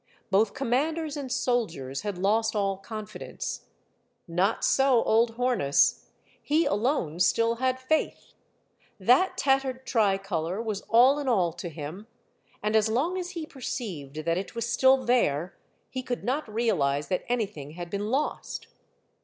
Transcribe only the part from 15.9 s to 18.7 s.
he could not realize that anything had been lost.